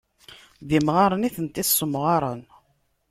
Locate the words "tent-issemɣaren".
1.35-2.41